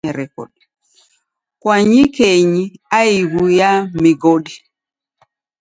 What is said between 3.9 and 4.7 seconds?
mighodi